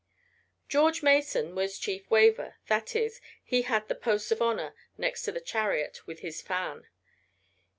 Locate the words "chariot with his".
5.39-6.41